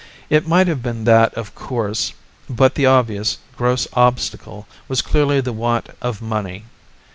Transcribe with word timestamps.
It 0.31 0.47
might 0.47 0.65
have 0.65 0.81
been 0.81 1.03
that 1.03 1.31
of 1.35 1.53
course; 1.53 2.13
but 2.49 2.73
the 2.73 2.87
obvious, 2.87 3.37
gross 3.55 3.87
obstacle 3.93 4.65
was 4.87 4.99
clearly 5.03 5.41
the 5.41 5.53
want 5.53 5.89
of 6.01 6.23
money. 6.23 6.65